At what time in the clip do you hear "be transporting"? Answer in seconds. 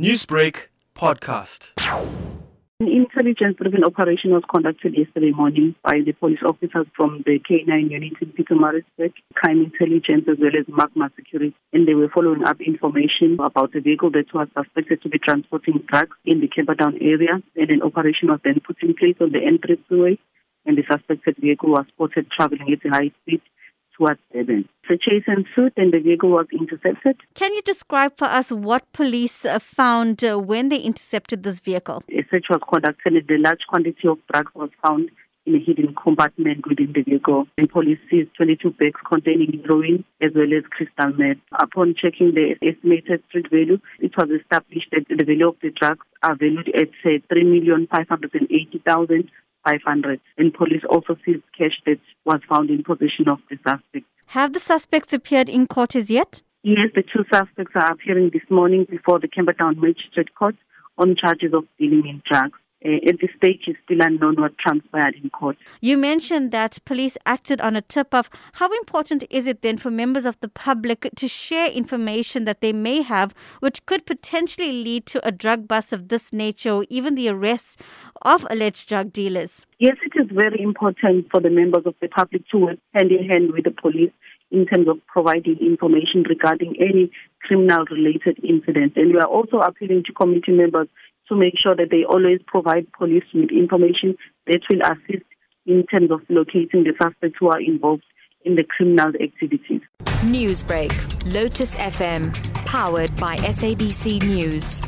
15.08-15.82